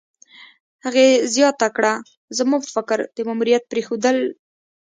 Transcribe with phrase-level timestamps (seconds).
[0.85, 1.93] هغې زیاته کړه:
[2.37, 4.17] "زما په فکر، د ماموریت پرېښودل